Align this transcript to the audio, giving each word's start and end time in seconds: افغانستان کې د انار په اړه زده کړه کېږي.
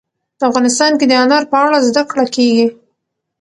افغانستان 0.49 0.91
کې 0.99 1.05
د 1.07 1.13
انار 1.23 1.43
په 1.51 1.57
اړه 1.65 1.77
زده 1.87 2.03
کړه 2.09 2.25
کېږي. 2.35 2.67